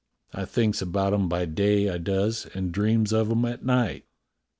I 0.33 0.45
thinks 0.45 0.81
about 0.81 1.13
'em 1.13 1.29
by 1.29 1.45
day, 1.45 1.87
I 1.87 1.99
does, 1.99 2.47
and 2.55 2.71
dreams 2.71 3.13
of 3.13 3.29
'em 3.29 3.45
at 3.45 3.63
night." 3.63 4.05